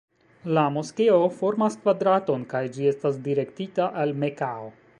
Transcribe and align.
La 0.57 0.61
moskeo 0.77 1.17
formas 1.41 1.77
kvadraton 1.83 2.47
kaj 2.53 2.63
ĝi 2.79 2.89
estas 2.93 3.19
direktita 3.29 3.87
al 4.05 4.15
Mekao. 4.25 4.67